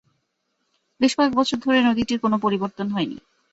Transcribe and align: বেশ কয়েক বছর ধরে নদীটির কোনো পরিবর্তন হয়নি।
বেশ 1.01 1.11
কয়েক 1.15 1.33
বছর 1.35 1.57
ধরে 1.57 1.79
নদীটির 1.81 2.19
কোনো 2.19 2.35
পরিবর্তন 2.37 2.87
হয়নি। 2.89 3.17